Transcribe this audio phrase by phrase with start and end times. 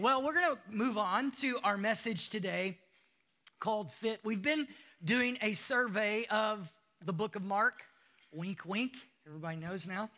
[0.00, 2.78] Well, we're going to move on to our message today
[3.58, 4.18] called Fit.
[4.24, 4.66] We've been
[5.04, 6.72] doing a survey of
[7.04, 7.84] the book of Mark.
[8.32, 8.94] Wink, wink.
[9.26, 10.08] Everybody knows now.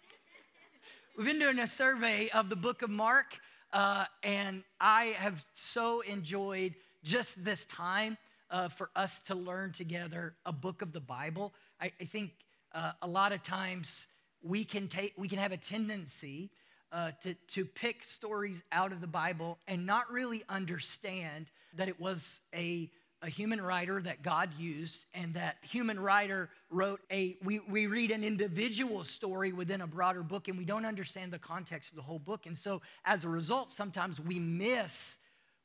[1.18, 3.40] We've been doing a survey of the book of Mark,
[3.72, 8.18] uh, and I have so enjoyed just this time
[8.52, 11.54] uh, for us to learn together a book of the Bible.
[11.80, 12.30] I, I think
[12.72, 14.06] uh, a lot of times
[14.44, 16.52] we can take we can have a tendency
[16.92, 21.98] uh, to, to pick stories out of the Bible and not really understand that it
[21.98, 22.90] was a,
[23.22, 28.10] a human writer that God used and that human writer wrote a, we, we read
[28.10, 32.02] an individual story within a broader book and we don't understand the context of the
[32.02, 32.44] whole book.
[32.46, 35.16] And so as a result, sometimes we miss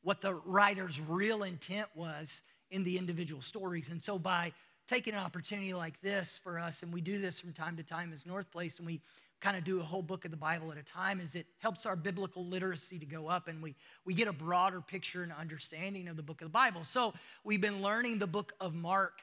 [0.03, 3.89] what the writer's real intent was in the individual stories.
[3.89, 4.53] And so by
[4.87, 8.13] taking an opportunity like this for us, and we do this from time to time
[8.13, 9.01] as North Place, and we
[9.39, 11.85] kind of do a whole book of the Bible at a time is it helps
[11.85, 16.07] our biblical literacy to go up and we, we get a broader picture and understanding
[16.07, 16.83] of the book of the Bible.
[16.83, 17.13] So
[17.43, 19.21] we've been learning the book of Mark.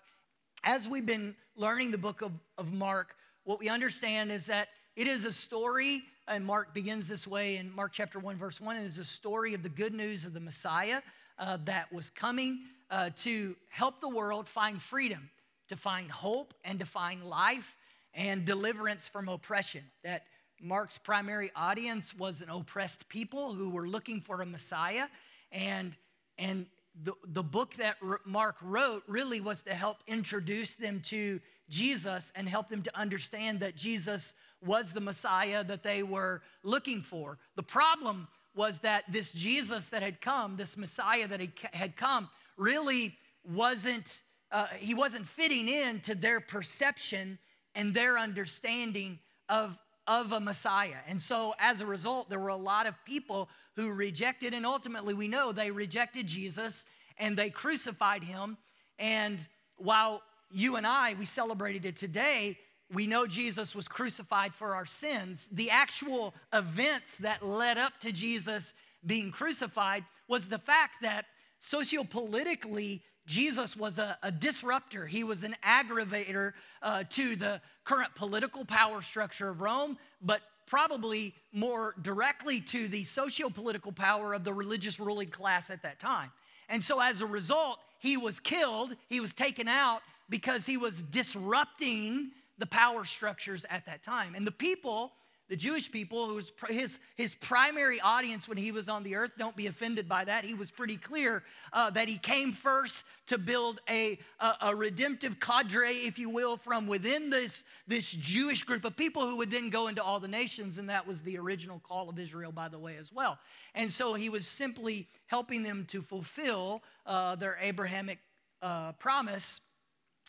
[0.62, 5.09] As we've been learning the book of, of Mark, what we understand is that it
[5.09, 8.77] is a story, and Mark begins this way in Mark chapter 1, verse 1.
[8.77, 11.03] It is a story of the good news of the Messiah
[11.39, 15.28] uh, that was coming uh, to help the world find freedom,
[15.69, 17.77] to find hope, and to find life
[18.15, 19.83] and deliverance from oppression.
[20.03, 20.25] That
[20.61, 25.06] Mark's primary audience was an oppressed people who were looking for a Messiah.
[25.53, 25.97] And,
[26.39, 26.67] and
[27.03, 32.48] the, the book that Mark wrote really was to help introduce them to Jesus and
[32.48, 34.34] help them to understand that Jesus
[34.65, 37.39] was the Messiah that they were looking for.
[37.56, 41.41] The problem was that this Jesus that had come, this Messiah that
[41.73, 47.39] had come, really wasn't, uh, he wasn't fitting into their perception
[47.75, 51.03] and their understanding of, of a Messiah.
[51.08, 55.14] And so, as a result, there were a lot of people who rejected, and ultimately,
[55.14, 56.84] we know they rejected Jesus
[57.19, 58.56] and they crucified him.
[58.98, 62.58] And while you and I, we celebrated it today,
[62.92, 65.49] we know Jesus was crucified for our sins.
[65.50, 71.26] The actual events that led up to Jesus being crucified was the fact that
[71.60, 75.07] sociopolitically, Jesus was a, a, disruptor.
[75.07, 76.53] He was an aggravator
[76.83, 83.03] uh, to the current political power structure of Rome, but probably more directly to the
[83.05, 86.31] socio political power of the religious ruling class at that time.
[86.69, 91.03] And so, as a result, he was killed, he was taken out because he was
[91.03, 94.35] disrupting the power structures at that time.
[94.35, 95.12] And the people
[95.49, 99.32] the Jewish people, who was his, his primary audience when he was on the earth,
[99.37, 100.44] don't be offended by that.
[100.44, 105.38] He was pretty clear uh, that he came first to build a, a, a, redemptive
[105.41, 109.69] cadre, if you will, from within this, this Jewish group of people who would then
[109.69, 110.78] go into all the nations.
[110.78, 113.38] And that was the original call of Israel, by the way, as well.
[113.75, 118.19] And so he was simply helping them to fulfill uh, their Abrahamic
[118.62, 119.61] uh, promise.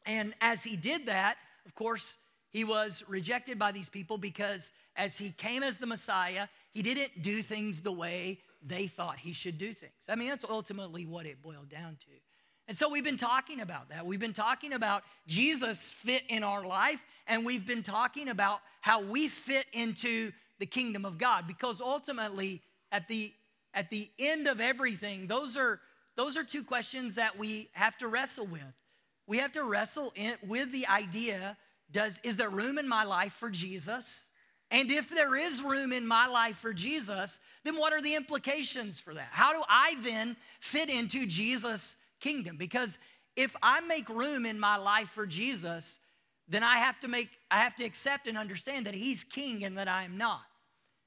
[0.05, 2.17] And as he did that, of course,
[2.55, 7.21] he was rejected by these people because as he came as the Messiah, he didn't
[7.21, 9.91] do things the way they thought he should do things.
[10.07, 12.11] I mean, that's ultimately what it boiled down to.
[12.69, 14.05] And so we've been talking about that.
[14.05, 19.01] We've been talking about Jesus fit in our life, and we've been talking about how
[19.01, 23.33] we fit into the kingdom of God because ultimately, at the,
[23.73, 25.81] at the end of everything, those are,
[26.15, 28.61] those are two questions that we have to wrestle with.
[29.27, 31.57] We have to wrestle in, with the idea
[31.91, 34.25] does, is there room in my life for Jesus?
[34.71, 38.99] And if there is room in my life for Jesus, then what are the implications
[38.99, 39.29] for that?
[39.31, 42.57] How do I then fit into Jesus' kingdom?
[42.57, 42.97] Because
[43.35, 45.99] if I make room in my life for Jesus,
[46.47, 49.77] then I have to make I have to accept and understand that he's king and
[49.77, 50.41] that I am not.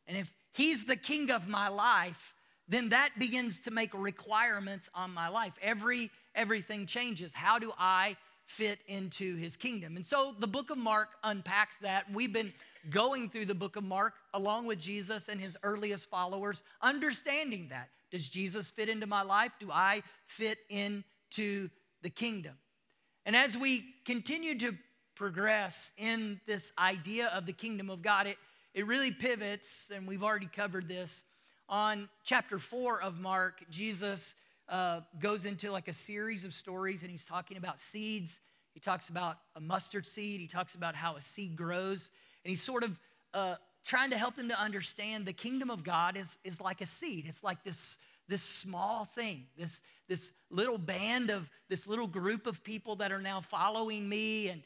[0.06, 2.34] And if he's the king of my life,
[2.68, 5.54] then that begins to make requirements on my life.
[5.62, 7.32] Every everything changes.
[7.32, 8.16] How do I
[8.48, 9.94] fit into his kingdom.
[9.94, 12.10] And so the book of Mark unpacks that.
[12.10, 12.52] We've been
[12.88, 17.90] going through the book of Mark along with Jesus and his earliest followers, understanding that.
[18.10, 19.52] Does Jesus fit into my life?
[19.60, 21.68] Do I fit into
[22.00, 22.54] the kingdom?
[23.26, 24.74] And as we continue to
[25.14, 28.38] progress in this idea of the kingdom of God, it,
[28.72, 31.24] it really pivots, and we've already covered this.
[31.68, 34.34] On chapter four of Mark, Jesus
[34.68, 38.40] uh, goes into like a series of stories and he's talking about seeds.
[38.78, 40.40] He talks about a mustard seed.
[40.40, 42.12] He talks about how a seed grows.
[42.44, 42.96] And he's sort of
[43.34, 46.86] uh, trying to help them to understand the kingdom of God is, is like a
[46.86, 47.24] seed.
[47.26, 47.98] It's like this,
[48.28, 53.20] this small thing, this, this little band of this little group of people that are
[53.20, 54.46] now following me.
[54.46, 54.62] And,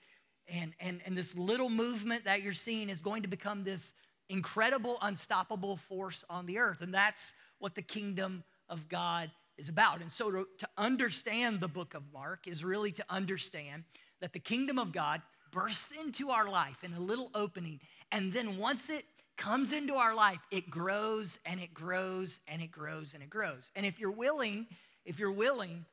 [0.46, 3.94] and, and, and this little movement that you're seeing is going to become this
[4.28, 6.82] incredible, unstoppable force on the earth.
[6.82, 10.02] And that's what the kingdom of God is about.
[10.02, 13.84] And so to, to understand the book of Mark is really to understand
[14.22, 15.20] that the kingdom of God
[15.50, 17.80] bursts into our life in a little opening.
[18.12, 19.04] And then once it
[19.36, 23.70] comes into our life, it grows and it grows and it grows and it grows.
[23.74, 24.68] And if you're willing,
[25.04, 25.84] if you're willing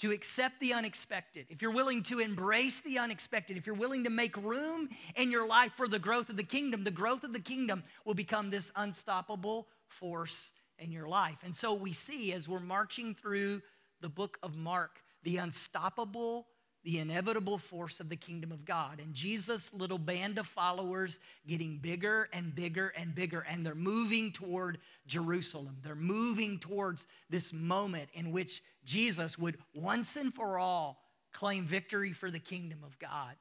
[0.00, 4.10] to accept the unexpected, if you're willing to embrace the unexpected, if you're willing to
[4.10, 7.40] make room in your life for the growth of the kingdom, the growth of the
[7.40, 11.38] kingdom will become this unstoppable force in your life.
[11.44, 13.62] And so we see as we're marching through
[14.02, 16.46] the book of Mark, the unstoppable,
[16.82, 19.00] the inevitable force of the kingdom of God.
[19.00, 24.32] And Jesus' little band of followers getting bigger and bigger and bigger, and they're moving
[24.32, 25.76] toward Jerusalem.
[25.82, 32.12] They're moving towards this moment in which Jesus would once and for all claim victory
[32.12, 33.34] for the kingdom of God.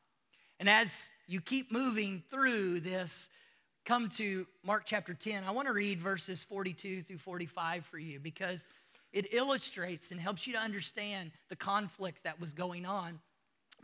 [0.59, 3.29] And as you keep moving through this,
[3.85, 8.19] come to Mark chapter 10, I want to read verses 42 through 45 for you
[8.19, 8.67] because
[9.13, 13.19] it illustrates and helps you to understand the conflict that was going on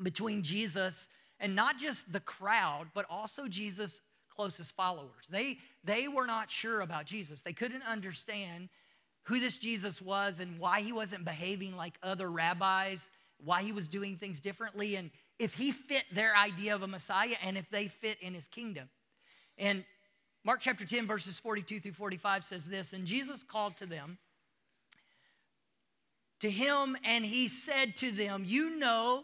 [0.01, 1.09] between Jesus
[1.39, 5.27] and not just the crowd, but also Jesus' closest followers.
[5.29, 8.69] They, they were not sure about Jesus, they couldn't understand
[9.23, 13.09] who this Jesus was and why he wasn't behaving like other rabbis,
[13.43, 15.09] why he was doing things differently, and
[15.39, 18.87] if he fit their idea of a Messiah and if they fit in his kingdom.
[19.57, 19.83] And
[20.43, 24.19] Mark chapter 10, verses 42 through 45 says this And Jesus called to them,
[26.39, 29.23] to him, and he said to them, You know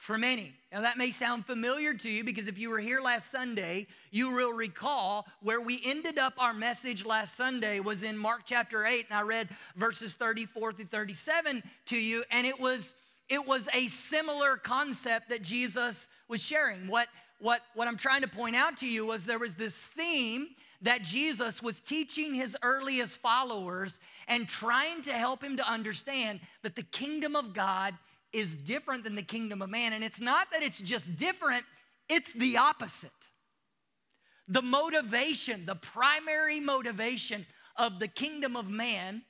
[0.00, 0.54] for many.
[0.72, 4.32] Now, that may sound familiar to you because if you were here last Sunday, you
[4.32, 9.06] will recall where we ended up our message last Sunday was in Mark chapter 8,
[9.10, 12.94] and I read verses 34 through 37 to you, and it was
[13.28, 16.88] it was a similar concept that Jesus was sharing.
[16.88, 17.06] What
[17.38, 20.48] what, what I'm trying to point out to you was there was this theme
[20.82, 26.74] that Jesus was teaching his earliest followers and trying to help him to understand that
[26.74, 27.94] the kingdom of God
[28.32, 29.92] is different than the kingdom of man.
[29.92, 31.64] And it's not that it's just different,
[32.08, 33.10] it's the opposite.
[34.48, 37.46] The motivation, the primary motivation
[37.76, 39.22] of the kingdom of man,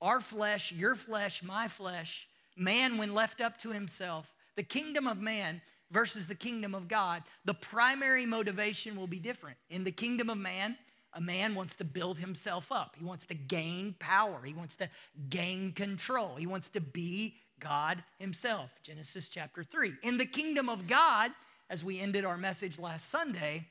[0.00, 5.18] our flesh, your flesh, my flesh, man when left up to himself, the kingdom of
[5.18, 5.60] man
[5.90, 9.56] versus the kingdom of God, the primary motivation will be different.
[9.70, 10.76] In the kingdom of man,
[11.14, 12.96] a man wants to build himself up.
[12.98, 14.40] He wants to gain power.
[14.44, 14.88] He wants to
[15.28, 16.36] gain control.
[16.36, 18.70] He wants to be God himself.
[18.82, 19.92] Genesis chapter 3.
[20.02, 21.30] In the kingdom of God,
[21.70, 23.68] as we ended our message last Sunday,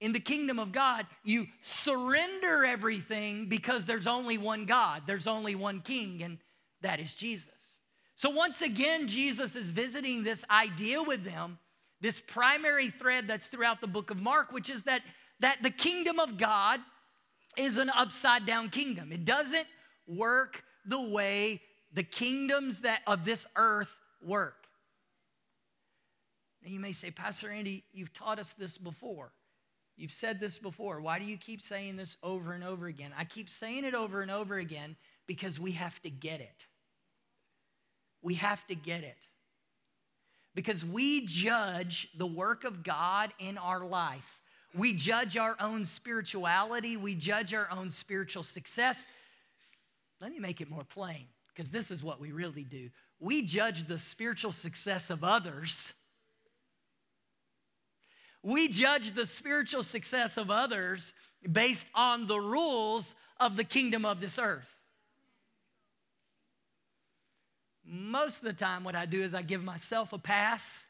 [0.00, 5.54] in the kingdom of God, you surrender everything because there's only one God, there's only
[5.54, 6.38] one king, and
[6.82, 7.50] that is Jesus.
[8.14, 11.58] So, once again, Jesus is visiting this idea with them,
[12.00, 15.02] this primary thread that's throughout the book of Mark, which is that,
[15.40, 16.80] that the kingdom of God
[17.58, 19.12] is an upside down kingdom.
[19.12, 19.66] It doesn't
[20.06, 21.60] work the way
[21.92, 24.66] the kingdoms that of this earth work.
[26.62, 29.32] And you may say, Pastor Randy, you've taught us this before.
[29.96, 31.00] You've said this before.
[31.00, 33.12] Why do you keep saying this over and over again?
[33.16, 36.66] I keep saying it over and over again because we have to get it.
[38.20, 39.28] We have to get it.
[40.54, 44.40] Because we judge the work of God in our life.
[44.74, 46.96] We judge our own spirituality.
[46.96, 49.06] We judge our own spiritual success.
[50.20, 51.26] Let me make it more plain,
[51.56, 52.90] because this is what we really do.
[53.18, 55.94] We judge the spiritual success of others.
[58.42, 61.14] We judge the spiritual success of others
[61.50, 64.70] based on the rules of the kingdom of this earth.
[67.86, 70.84] Most of the time, what I do is I give myself a pass.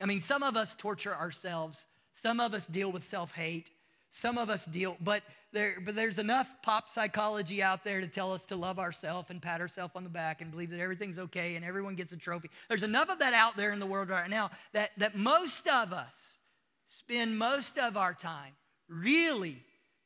[0.00, 3.70] I mean, some of us torture ourselves, some of us deal with self hate,
[4.12, 8.32] some of us deal, but, there, but there's enough pop psychology out there to tell
[8.32, 11.56] us to love ourselves and pat ourselves on the back and believe that everything's okay
[11.56, 12.50] and everyone gets a trophy.
[12.68, 15.92] There's enough of that out there in the world right now that, that most of
[15.92, 16.38] us
[16.86, 18.52] spend most of our time
[18.88, 19.56] really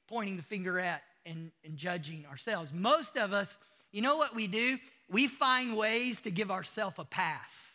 [0.09, 2.73] pointing the finger at and, and judging ourselves.
[2.73, 3.59] Most of us,
[3.93, 4.79] you know what we do?
[5.09, 7.73] we find ways to give ourselves a pass.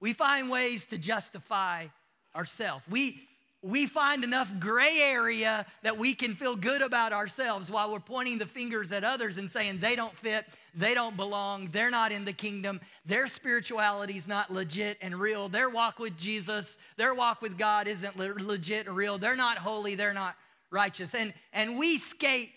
[0.00, 1.86] We find ways to justify
[2.34, 2.84] ourselves.
[2.88, 3.26] We,
[3.64, 8.36] we find enough gray area that we can feel good about ourselves while we're pointing
[8.36, 10.44] the fingers at others and saying they don't fit,
[10.74, 15.48] they don't belong, they're not in the kingdom, their spirituality is not legit and real,
[15.48, 19.94] their walk with Jesus, their walk with God isn't legit and real, they're not holy,
[19.94, 20.36] they're not
[20.70, 21.14] righteous.
[21.14, 22.50] And, and we skate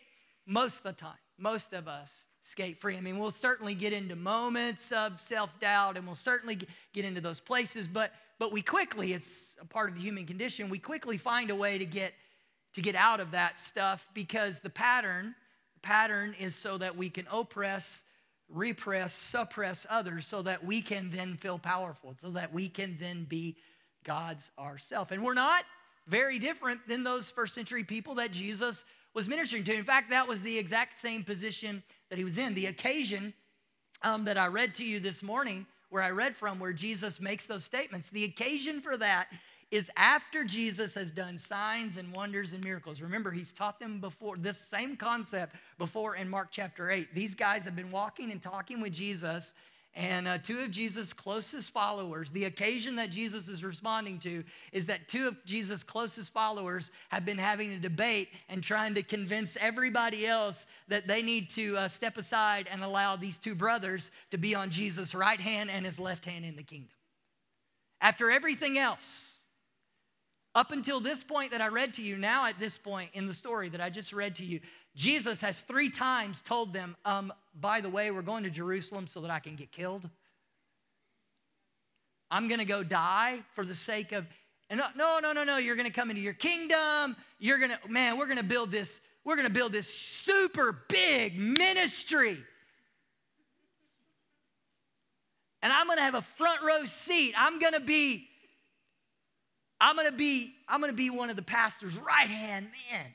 [0.46, 2.98] most of the time, most of us skate free.
[2.98, 6.60] I mean, we'll certainly get into moments of self doubt and we'll certainly
[6.92, 10.70] get into those places, but but we quickly, it's a part of the human condition,
[10.70, 12.14] we quickly find a way to get
[12.74, 15.34] to get out of that stuff because the pattern,
[15.74, 18.04] the pattern is so that we can oppress,
[18.50, 23.24] repress, suppress others so that we can then feel powerful, so that we can then
[23.24, 23.56] be
[24.04, 25.10] God's ourself.
[25.10, 25.64] And we're not
[26.06, 29.74] very different than those first century people that Jesus was ministering to.
[29.74, 32.54] In fact, that was the exact same position that he was in.
[32.54, 33.34] The occasion
[34.04, 37.48] um, that I read to you this morning where I read from, where Jesus makes
[37.48, 38.10] those statements.
[38.10, 39.28] The occasion for that
[39.70, 43.02] is after Jesus has done signs and wonders and miracles.
[43.02, 47.14] Remember, he's taught them before this same concept before in Mark chapter 8.
[47.14, 49.54] These guys have been walking and talking with Jesus
[49.98, 54.86] and uh, two of Jesus' closest followers, the occasion that Jesus is responding to is
[54.86, 59.58] that two of Jesus' closest followers have been having a debate and trying to convince
[59.60, 64.38] everybody else that they need to uh, step aside and allow these two brothers to
[64.38, 66.94] be on Jesus' right hand and his left hand in the kingdom.
[68.00, 69.37] After everything else,
[70.58, 73.34] up until this point that I read to you, now at this point in the
[73.34, 74.60] story that I just read to you,
[74.96, 79.22] Jesus has three times told them, um, by the way, we're going to Jerusalem so
[79.22, 80.10] that I can get killed.
[82.32, 84.26] I'm going to go die for the sake of,
[84.72, 87.16] and no, no, no, no, you're going to come into your kingdom.
[87.38, 90.86] You're going to, man, we're going to build this, we're going to build this super
[90.90, 92.44] big ministry.
[95.62, 97.36] And I'm going to have a front row seat.
[97.38, 98.28] I'm going to be,
[99.80, 103.06] I'm to be, I'm to be one of the pastor's right hand man.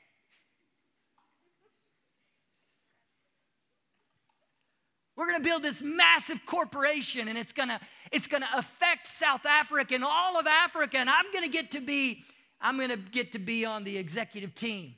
[5.15, 7.79] We're going to build this massive corporation and it's going to
[8.11, 11.71] it's going to affect South Africa and all of Africa and I'm going to get
[11.71, 12.23] to be
[12.59, 14.95] I'm going to get to be on the executive team.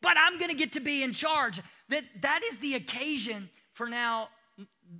[0.00, 1.60] But I'm going to get to be in charge.
[1.90, 4.30] That that is the occasion for now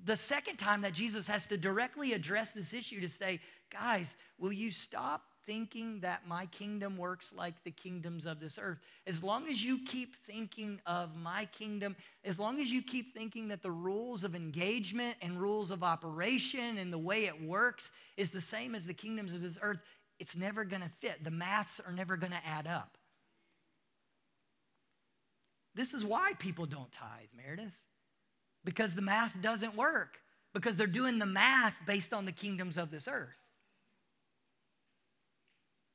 [0.04, 3.40] the second time that Jesus has to directly address this issue to say,
[3.70, 8.78] guys, will you stop thinking that my kingdom works like the kingdoms of this earth.
[9.06, 13.48] As long as you keep thinking of my kingdom, as long as you keep thinking
[13.48, 18.30] that the rules of engagement and rules of operation and the way it works is
[18.30, 19.80] the same as the kingdoms of this earth,
[20.20, 21.24] it's never going to fit.
[21.24, 22.98] The maths are never going to add up.
[25.74, 27.72] This is why people don't tithe, Meredith,
[28.66, 30.18] because the math doesn't work,
[30.52, 33.47] because they're doing the math based on the kingdoms of this earth.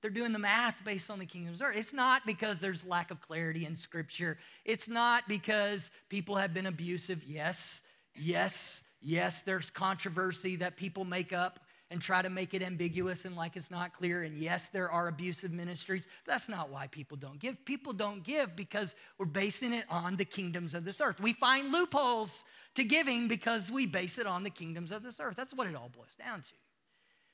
[0.03, 1.77] They're doing the math based on the kingdom's of earth.
[1.77, 4.37] It's not because there's lack of clarity in scripture.
[4.65, 7.23] It's not because people have been abusive.
[7.23, 7.83] Yes,
[8.13, 13.37] yes, yes, there's controversy that people make up and try to make it ambiguous and
[13.37, 14.23] like it's not clear.
[14.23, 16.05] And yes, there are abusive ministries.
[16.25, 17.63] That's not why people don't give.
[17.63, 21.21] People don't give because we're basing it on the kingdoms of this earth.
[21.21, 22.43] We find loopholes
[22.75, 25.37] to giving because we base it on the kingdoms of this earth.
[25.37, 26.49] That's what it all boils down to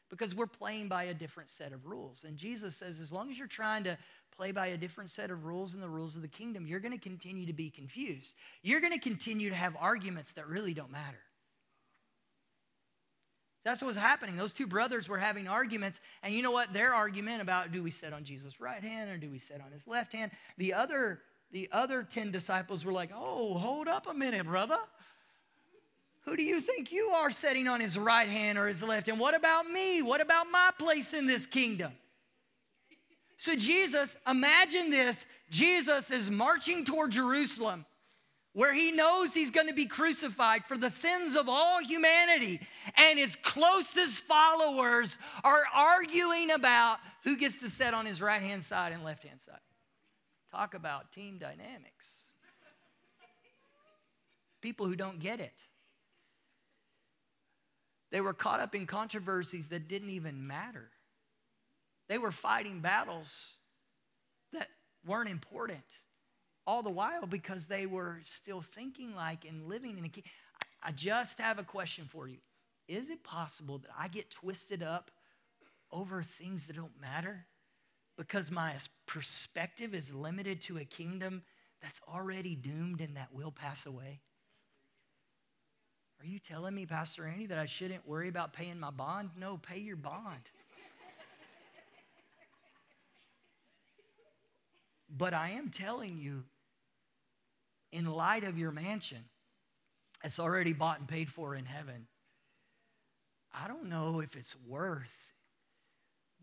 [0.09, 2.23] because we're playing by a different set of rules.
[2.27, 3.97] And Jesus says, as long as you're trying to
[4.35, 6.93] play by a different set of rules and the rules of the kingdom, you're going
[6.93, 8.35] to continue to be confused.
[8.63, 11.19] You're going to continue to have arguments that really don't matter.
[13.65, 14.35] That's what was happening.
[14.35, 16.73] Those two brothers were having arguments, and you know what?
[16.73, 19.71] Their argument about do we sit on Jesus' right hand or do we sit on
[19.71, 20.31] his left hand?
[20.57, 24.77] The other, the other 10 disciples were like, oh, hold up a minute, brother.
[26.29, 29.07] Who do you think you are sitting on his right hand or his left?
[29.07, 30.03] And what about me?
[30.03, 31.91] What about my place in this kingdom?
[33.37, 37.83] So, Jesus, imagine this Jesus is marching toward Jerusalem
[38.53, 42.59] where he knows he's going to be crucified for the sins of all humanity.
[42.95, 48.63] And his closest followers are arguing about who gets to sit on his right hand
[48.63, 49.61] side and left hand side.
[50.51, 52.25] Talk about team dynamics.
[54.61, 55.63] People who don't get it.
[58.11, 60.89] They were caught up in controversies that didn't even matter.
[62.07, 63.53] They were fighting battles
[64.51, 64.67] that
[65.05, 65.83] weren't important
[66.65, 70.31] all the while because they were still thinking like and living in a kingdom.
[70.81, 72.37] I just have a question for you.
[72.87, 75.11] Is it possible that I get twisted up
[75.91, 77.45] over things that don't matter
[78.17, 78.75] because my
[79.05, 81.43] perspective is limited to a kingdom
[81.81, 84.21] that's already doomed and that will pass away?
[86.21, 89.29] Are you telling me, Pastor Randy, that I shouldn't worry about paying my bond?
[89.37, 90.51] No, pay your bond.
[95.09, 96.43] But I am telling you,
[97.91, 99.23] in light of your mansion,
[100.23, 102.05] it's already bought and paid for in heaven.
[103.51, 105.31] I don't know if it's worth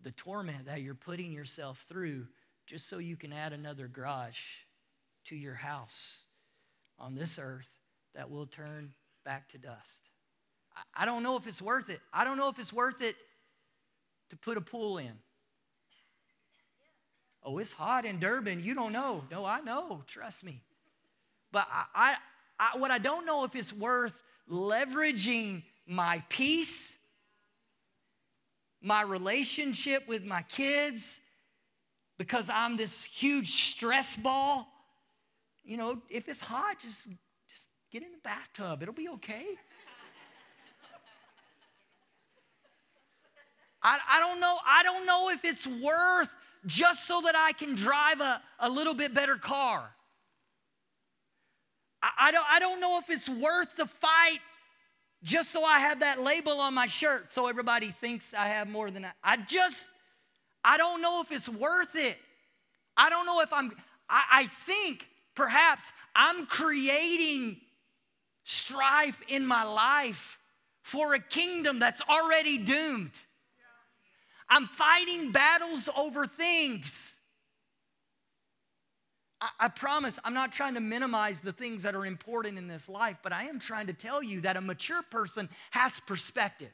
[0.03, 2.27] the torment that you're putting yourself through
[2.67, 4.41] just so you can add another garage
[5.27, 6.25] to your house
[6.99, 7.71] on this earth
[8.15, 8.93] that will turn
[9.27, 10.09] back to dust.
[10.95, 12.01] I don't know if it's worth it.
[12.13, 13.17] I don't know if it's worth it
[14.31, 15.13] to put a pool in.
[17.43, 18.63] Oh, it's hot in Durban.
[18.63, 19.25] You don't know.
[19.31, 20.03] No, I know.
[20.07, 20.63] Trust me.
[21.51, 22.15] But I, I,
[22.59, 26.97] I, what I don't know if it's worth leveraging my peace,
[28.81, 31.21] my relationship with my kids,
[32.17, 34.69] because I'm this huge stress ball.
[35.65, 37.17] You know, if it's hot, just, just
[37.99, 38.83] get in the bathtub.
[38.83, 39.47] It'll be okay.
[43.83, 44.59] I, I don't know.
[44.67, 46.35] I don't know if it's worth
[46.67, 49.89] just so that I can drive a, a little bit better car.
[52.03, 54.41] I, I, don't, I don't know if it's worth the fight
[55.23, 58.91] just so I have that label on my shirt so everybody thinks I have more
[58.91, 59.13] than I.
[59.25, 59.89] I just,
[60.63, 62.19] I don't know if it's worth it.
[62.95, 63.73] I don't know if I'm,
[64.11, 67.63] I, I think perhaps I'm creating
[68.47, 70.39] strife in my life
[70.83, 73.19] for a kingdom that's already doomed.
[74.49, 77.19] I'm fighting battles over things.
[79.41, 82.89] I, I, promise I'm not trying to minimize the things that are important in this
[82.89, 86.73] life, but I am trying to tell you that a mature person has perspective.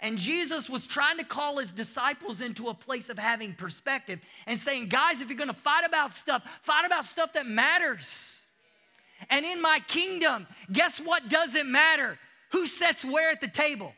[0.00, 4.58] And Jesus was trying to call his disciples into a place of having perspective and
[4.58, 8.39] saying, guys, if you're gonna fight about stuff, fight about stuff that matters.
[9.28, 12.18] And in my kingdom, guess what doesn't matter?
[12.52, 13.92] Who sits where at the table?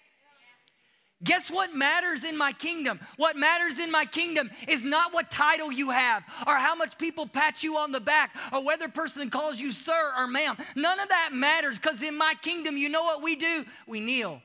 [1.24, 2.98] Guess what matters in my kingdom?
[3.16, 7.28] What matters in my kingdom is not what title you have or how much people
[7.28, 10.56] pat you on the back or whether person calls you sir or ma'am.
[10.74, 13.64] None of that matters because in my kingdom, you know what we do?
[13.86, 14.42] We kneel,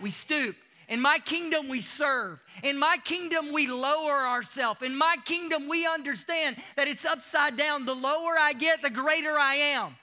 [0.00, 0.56] we stoop.
[0.88, 2.42] In my kingdom, we serve.
[2.62, 4.82] In my kingdom, we lower ourselves.
[4.82, 7.86] In my kingdom, we understand that it's upside down.
[7.86, 9.96] The lower I get, the greater I am.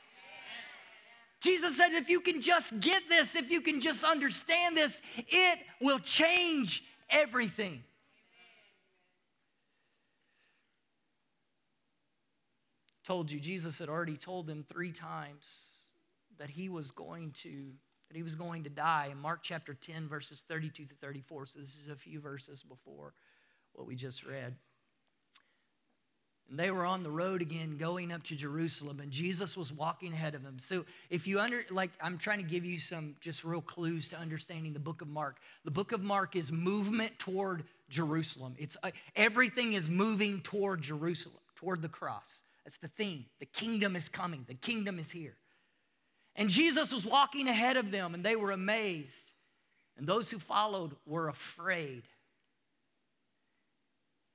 [1.40, 5.60] Jesus said, if you can just get this, if you can just understand this, it
[5.80, 7.84] will change everything.
[13.04, 15.72] Told you, Jesus had already told them three times
[16.38, 17.72] that he was going to
[18.12, 21.60] that he was going to die in Mark chapter 10 verses 32 to 34 so
[21.60, 23.14] this is a few verses before
[23.74, 24.54] what we just read
[26.52, 30.12] and they were on the road again going up to Jerusalem, and Jesus was walking
[30.12, 30.60] ahead of them.
[30.60, 34.18] So, if you under, like, I'm trying to give you some just real clues to
[34.18, 35.38] understanding the book of Mark.
[35.64, 38.56] The book of Mark is movement toward Jerusalem.
[38.58, 42.44] It's uh, everything is moving toward Jerusalem, toward the cross.
[42.66, 43.28] That's the theme.
[43.40, 45.38] The kingdom is coming, the kingdom is here.
[46.42, 49.32] And Jesus was walking ahead of them, and they were amazed.
[49.96, 52.02] And those who followed were afraid.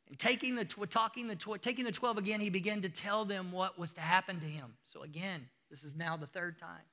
[0.07, 3.77] And taking the, talking the, taking the 12 again, he began to tell them what
[3.77, 4.75] was to happen to him.
[4.85, 6.85] So again, this is now the third time.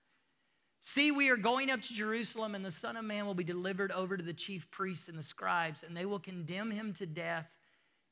[0.81, 3.91] See, we are going up to Jerusalem, and the Son of Man will be delivered
[3.91, 7.51] over to the chief priests and the scribes, and they will condemn him to death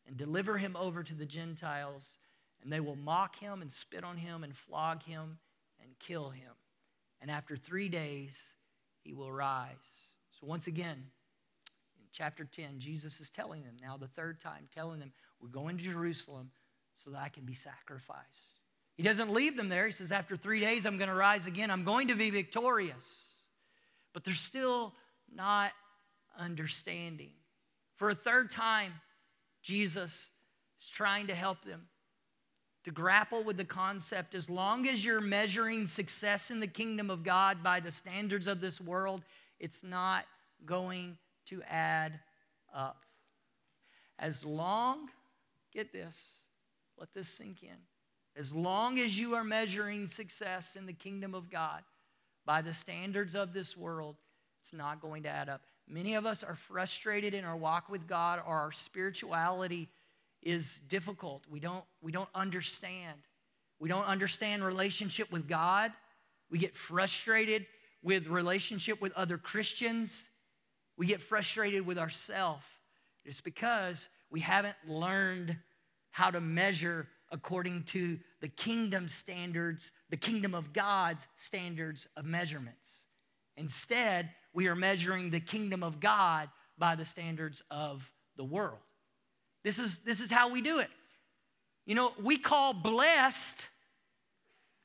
[0.05, 2.19] and deliver him over to the Gentiles,
[2.61, 5.39] and they will mock him and spit on him and flog him
[5.81, 6.51] and kill him.
[7.21, 8.53] And after three days,
[9.03, 9.75] he will rise.
[10.39, 10.97] So, once again,
[11.95, 15.77] in chapter 10, Jesus is telling them now, the third time, telling them, We're going
[15.77, 16.51] to Jerusalem
[16.95, 18.59] so that I can be sacrificed.
[18.95, 19.85] He doesn't leave them there.
[19.85, 21.71] He says, After three days, I'm going to rise again.
[21.71, 23.23] I'm going to be victorious.
[24.13, 24.93] But they're still
[25.33, 25.71] not
[26.37, 27.31] understanding.
[27.95, 28.93] For a third time,
[29.61, 30.29] Jesus
[30.81, 31.87] is trying to help them
[32.83, 37.23] to grapple with the concept as long as you're measuring success in the kingdom of
[37.23, 39.23] God by the standards of this world,
[39.59, 40.25] it's not
[40.65, 42.19] going to add
[42.73, 43.05] up.
[44.17, 45.09] As long,
[45.73, 46.37] get this,
[46.97, 47.77] let this sink in.
[48.35, 51.83] As long as you are measuring success in the kingdom of God
[52.45, 54.15] by the standards of this world,
[54.61, 55.61] it's not going to add up.
[55.87, 59.89] Many of us are frustrated in our walk with God or our spirituality
[60.41, 61.43] is difficult.
[61.49, 63.19] We don't, we don't understand.
[63.79, 65.91] We don't understand relationship with God.
[66.49, 67.65] We get frustrated
[68.03, 70.29] with relationship with other Christians.
[70.97, 72.65] We get frustrated with ourselves.
[73.23, 75.57] It's because we haven't learned
[76.09, 83.05] how to measure according to the kingdom standards, the kingdom of God's standards of measurements.
[83.55, 88.79] Instead, we are measuring the kingdom of God by the standards of the world.
[89.63, 90.89] This is, this is how we do it.
[91.85, 93.67] You know, we call blessed,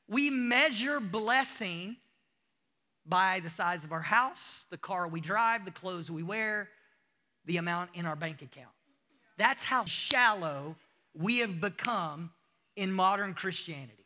[0.07, 1.97] we measure blessing
[3.05, 6.69] by the size of our house, the car we drive, the clothes we wear,
[7.45, 8.73] the amount in our bank account.
[9.37, 10.75] That's how shallow
[11.13, 12.31] we have become
[12.75, 14.05] in modern Christianity.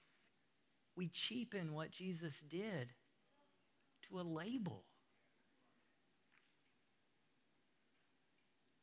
[0.95, 2.89] We cheapen what Jesus did
[4.09, 4.83] to a label.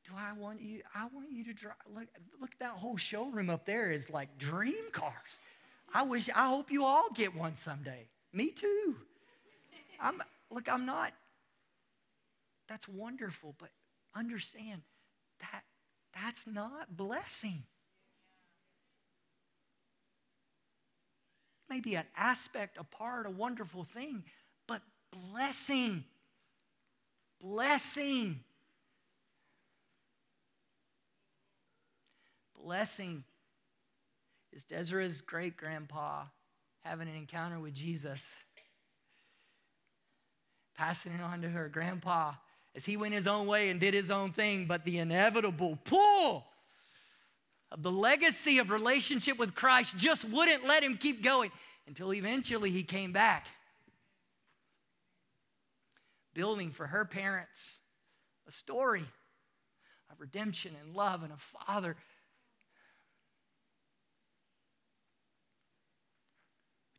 [0.08, 0.80] Do I want you?
[0.94, 1.74] I want you to drive.
[1.94, 2.06] Look,
[2.40, 5.38] look, that whole showroom up there is like dream cars.
[5.92, 8.08] I wish, I hope you all get one someday.
[8.32, 8.96] Me too.
[10.00, 11.12] I'm, look, I'm not,
[12.68, 13.68] that's wonderful, but
[14.14, 14.82] understand
[15.40, 15.62] that
[16.14, 17.64] that's not blessing.
[21.68, 24.24] Maybe an aspect, a part, a wonderful thing,
[24.66, 26.04] but blessing.
[27.40, 28.40] Blessing.
[32.68, 33.24] Blessing
[34.52, 36.24] is Desira's great grandpa
[36.84, 38.36] having an encounter with Jesus
[40.76, 42.34] passing it on to her grandpa
[42.74, 46.44] as he went his own way and did his own thing, but the inevitable pull
[47.72, 51.50] of the legacy of relationship with Christ just wouldn't let him keep going
[51.86, 53.46] until eventually he came back.
[56.34, 57.78] Building for her parents
[58.46, 59.04] a story
[60.10, 61.96] of redemption and love and a father.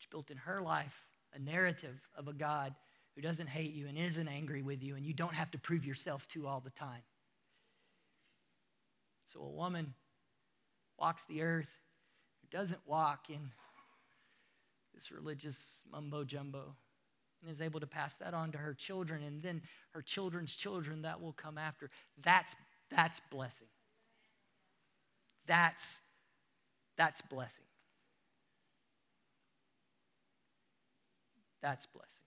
[0.10, 2.74] Built in her life a narrative of a God
[3.16, 5.86] who doesn't hate you and isn't angry with you, and you don't have to prove
[5.86, 7.02] yourself to all the time.
[9.26, 9.94] So a woman
[10.98, 11.70] walks the earth
[12.42, 13.52] who doesn't walk in
[14.94, 16.76] this religious mumbo jumbo
[17.42, 21.04] and is able to pass that on to her children and then her children's children
[21.04, 21.90] that will come after.
[22.24, 22.56] That's
[22.90, 23.68] that's blessing.
[25.46, 26.02] That's
[26.98, 27.66] that's blessing.
[31.62, 32.26] That's blessing.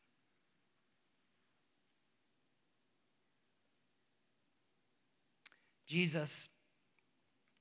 [5.87, 6.49] Jesus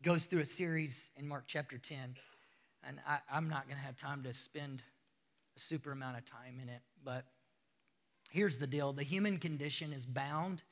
[0.03, 2.15] goes through a series in Mark chapter 10,
[2.87, 4.81] and I, am not going to have time to spend
[5.57, 7.25] a super amount of time in it, but
[8.31, 10.63] here's the deal the human condition is bound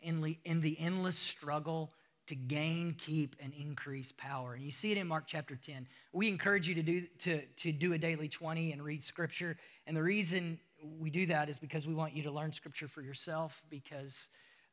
[0.00, 1.92] in in the endless struggle
[2.26, 4.54] to gain, keep, and increase power.
[4.54, 5.86] And you see it in Mark chapter 10.
[6.12, 9.56] We encourage you to do, to, to do a daily 20 and read scripture.
[9.86, 10.58] And the reason
[10.98, 14.28] we do that is because we want you to learn scripture for yourself, because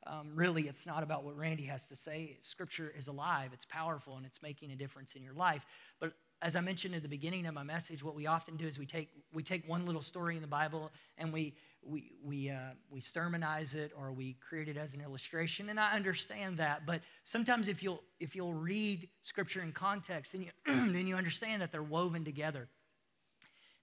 [0.05, 2.37] um, really, it's not about what Randy has to say.
[2.41, 5.65] Scripture is alive, it's powerful, and it's making a difference in your life.
[5.99, 8.77] But as I mentioned at the beginning of my message, what we often do is
[8.77, 12.73] we take, we take one little story in the Bible and we, we, we, uh,
[12.89, 15.69] we sermonize it or we create it as an illustration.
[15.69, 16.85] And I understand that.
[16.85, 21.61] But sometimes if you'll, if you'll read Scripture in context, then you, then you understand
[21.61, 22.67] that they're woven together.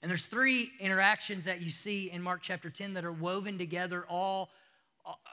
[0.02, 4.04] And there's three interactions that you see in Mark chapter 10 that are woven together
[4.06, 4.50] all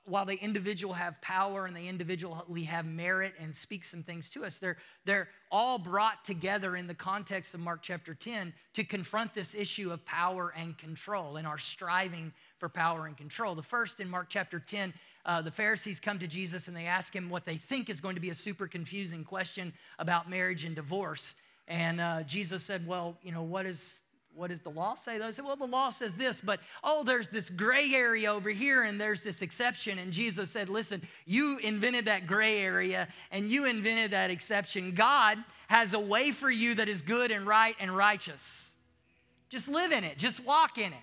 [0.06, 4.46] while they individual have power and they individually have merit and speak some things to
[4.46, 9.34] us, they're, they're all brought together in the context of Mark chapter 10 to confront
[9.34, 13.54] this issue of power and control and our striving for power and control.
[13.56, 14.94] The first in Mark chapter 10,
[15.26, 18.16] uh, the Pharisees come to Jesus and they ask him what they think is going
[18.16, 21.36] to be a super confusing question about marriage and divorce.
[21.68, 24.04] And uh, Jesus said, Well, you know, what is
[24.38, 25.18] what does the law say?
[25.18, 28.84] They said, well, the law says this, but oh, there's this gray area over here
[28.84, 29.98] and there's this exception.
[29.98, 34.94] And Jesus said, listen, you invented that gray area and you invented that exception.
[34.94, 38.76] God has a way for you that is good and right and righteous.
[39.50, 41.00] Just live in it, just walk in it.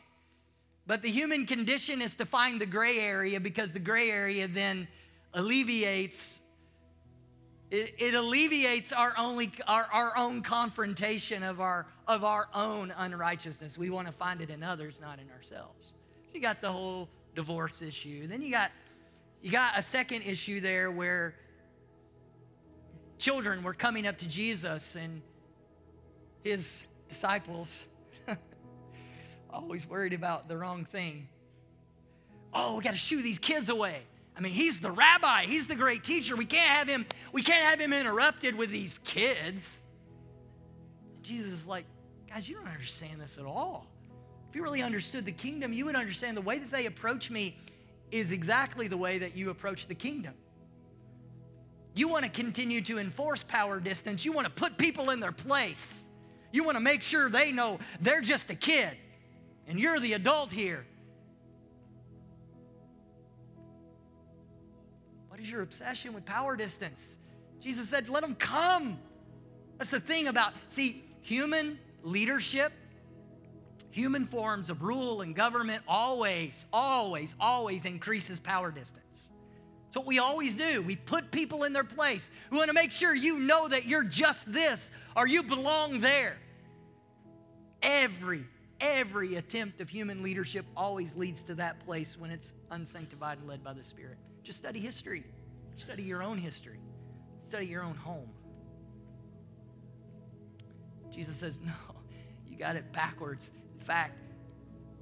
[0.86, 4.86] But the human condition is to find the gray area because the gray area then
[5.32, 6.40] alleviates
[7.74, 13.76] it, it alleviates our, only, our, our own confrontation of our, of our own unrighteousness.
[13.76, 15.92] We want to find it in others, not in ourselves.
[16.28, 18.28] So you got the whole divorce issue.
[18.28, 18.70] Then you got,
[19.42, 21.34] you got a second issue there where
[23.18, 25.20] children were coming up to Jesus and
[26.44, 27.86] his disciples
[29.52, 31.26] always worried about the wrong thing.
[32.52, 34.02] Oh, we got to shoo these kids away.
[34.36, 36.34] I mean, he's the rabbi, he's the great teacher.
[36.34, 39.82] We can't have him, we can't have him interrupted with these kids.
[41.22, 41.84] Jesus is like,
[42.28, 43.86] guys, you don't understand this at all.
[44.48, 47.56] If you really understood the kingdom, you would understand the way that they approach me
[48.10, 50.34] is exactly the way that you approach the kingdom.
[51.94, 54.24] You want to continue to enforce power distance.
[54.24, 56.06] You want to put people in their place.
[56.52, 58.96] You want to make sure they know they're just a kid
[59.66, 60.86] and you're the adult here.
[65.50, 67.18] Your obsession with power distance?
[67.60, 68.98] Jesus said, Let them come.
[69.78, 72.72] That's the thing about, see, human leadership,
[73.90, 79.30] human forms of rule and government always, always, always increases power distance.
[79.88, 80.82] It's what we always do.
[80.82, 82.28] We put people in their place.
[82.50, 86.36] We want to make sure you know that you're just this or you belong there.
[87.80, 88.44] Every,
[88.80, 93.62] every attempt of human leadership always leads to that place when it's unsanctified and led
[93.62, 94.18] by the Spirit.
[94.42, 95.22] Just study history,
[95.76, 96.80] study your own history,
[97.44, 98.28] study your own home.
[101.10, 101.72] Jesus says, No,
[102.46, 103.50] you got it backwards.
[103.78, 104.18] In fact,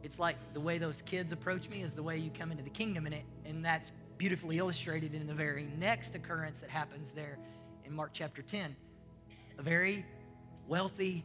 [0.02, 2.70] it's like the way those kids approach me is the way you come into the
[2.70, 7.38] kingdom in it, and that's beautifully illustrated in the very next occurrence that happens there
[7.84, 8.74] in Mark chapter 10.
[9.58, 10.04] A very
[10.66, 11.24] wealthy,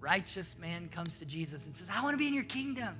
[0.00, 2.96] righteous man comes to Jesus and says, I want to be in your kingdom.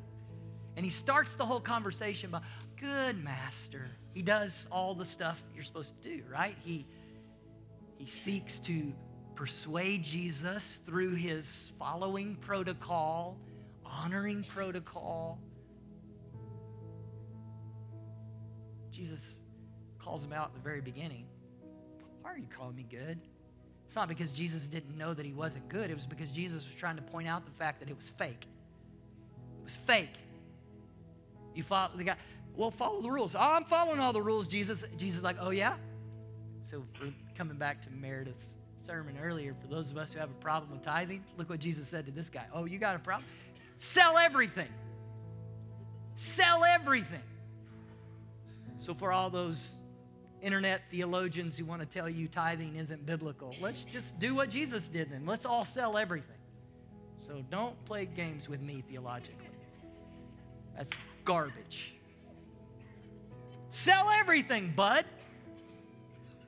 [0.80, 2.40] And he starts the whole conversation by,
[2.78, 3.90] Good master.
[4.14, 6.56] He does all the stuff you're supposed to do, right?
[6.64, 6.86] He,
[7.98, 8.94] he seeks to
[9.34, 13.36] persuade Jesus through his following protocol,
[13.84, 15.38] honoring protocol.
[18.90, 19.40] Jesus
[19.98, 21.26] calls him out at the very beginning.
[22.22, 23.20] Why are you calling me good?
[23.84, 25.90] It's not because Jesus didn't know that he wasn't good.
[25.90, 28.46] It was because Jesus was trying to point out the fact that it was fake.
[29.60, 30.16] It was fake.
[31.54, 32.16] You follow the guy,
[32.56, 33.34] well, follow the rules.
[33.34, 34.84] Oh, I'm following all the rules, Jesus.
[34.96, 35.74] Jesus like, oh, yeah?
[36.62, 40.40] So we're coming back to Meredith's sermon earlier, for those of us who have a
[40.42, 42.46] problem with tithing, look what Jesus said to this guy.
[42.52, 43.28] Oh, you got a problem?
[43.78, 44.68] Sell everything.
[46.16, 47.22] Sell everything.
[48.78, 49.76] So, for all those
[50.42, 54.88] internet theologians who want to tell you tithing isn't biblical, let's just do what Jesus
[54.88, 55.26] did then.
[55.26, 56.36] Let's all sell everything.
[57.18, 59.48] So, don't play games with me theologically.
[60.76, 60.90] That's
[61.24, 61.94] garbage.
[63.70, 65.04] Sell everything, bud.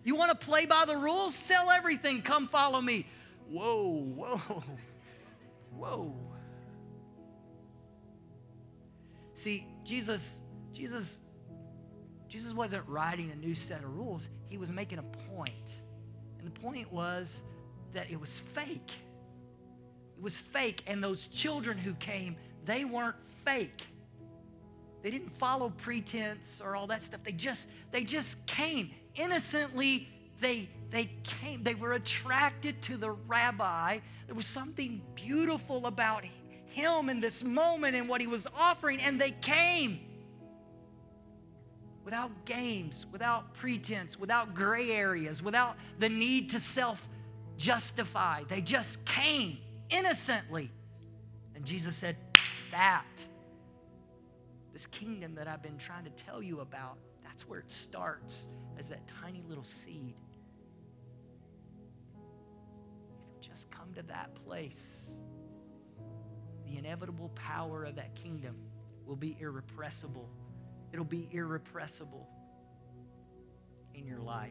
[0.05, 1.35] You want to play by the rules?
[1.35, 2.23] Sell everything.
[2.23, 3.07] Come follow me.
[3.49, 4.63] Whoa, whoa,
[5.77, 6.15] whoa.
[9.35, 10.41] See, Jesus,
[10.73, 11.19] Jesus,
[12.29, 14.29] Jesus wasn't writing a new set of rules.
[14.49, 15.03] He was making a
[15.35, 15.77] point.
[16.39, 17.43] And the point was
[17.93, 18.93] that it was fake.
[20.17, 20.83] It was fake.
[20.87, 23.87] And those children who came, they weren't fake.
[25.03, 27.23] They didn't follow pretense or all that stuff.
[27.25, 30.09] They just, they just came innocently
[30.43, 34.01] they, they came, they were attracted to the rabbi.
[34.27, 36.25] There was something beautiful about
[36.67, 40.01] him in this moment and what he was offering, and they came
[42.05, 47.09] without games, without pretense, without gray areas, without the need to self
[47.57, 48.43] justify.
[48.49, 49.59] They just came
[49.91, 50.71] innocently.
[51.55, 52.17] And Jesus said,
[52.73, 53.07] That,
[54.73, 58.89] this kingdom that I've been trying to tell you about, that's where it starts as
[58.89, 60.15] that tiny little seed.
[63.29, 65.17] If you just come to that place,
[66.67, 68.57] the inevitable power of that kingdom
[69.05, 70.29] will be irrepressible.
[70.93, 72.29] It'll be irrepressible
[73.95, 74.51] in your life.